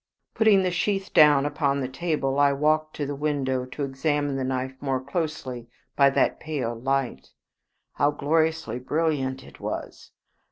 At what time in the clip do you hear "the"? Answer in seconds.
0.63-0.71, 1.79-1.87, 3.05-3.13, 4.35-4.43